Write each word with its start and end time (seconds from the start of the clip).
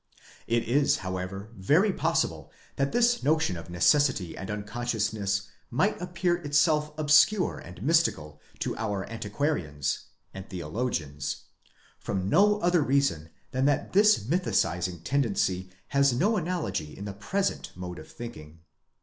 It 0.47 0.63
is 0.63 0.97
however 1.05 1.51
very 1.55 1.93
possible 1.93 2.51
that 2.75 2.91
this 2.91 3.21
notion 3.21 3.55
of 3.55 3.69
necessity 3.69 4.35
and 4.35 4.49
unconsciousness, 4.49 5.43
might 5.69 6.01
appear 6.01 6.37
itself 6.37 6.91
obscure 6.97 7.59
and 7.59 7.83
mystical 7.83 8.41
to 8.61 8.75
our 8.77 9.03
anti 9.11 9.29
quarians 9.29 10.05
(and 10.33 10.49
theologians), 10.49 11.43
from 11.99 12.29
no 12.29 12.59
other 12.61 12.81
reason 12.81 13.29
than 13.51 13.65
that 13.65 13.93
this 13.93 14.23
mythicising 14.23 15.01
tendency 15.03 15.69
has 15.89 16.13
no 16.13 16.35
analogy 16.35 16.97
in 16.97 17.05
the 17.05 17.13
present 17.13 17.71
mode 17.75 17.99
of 17.99 18.09
thinking. 18.11 18.61